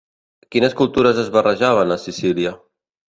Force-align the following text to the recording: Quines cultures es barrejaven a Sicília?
Quines 0.53 0.75
cultures 0.79 1.19
es 1.23 1.29
barrejaven 1.35 1.93
a 1.97 1.99
Sicília? 2.05 2.55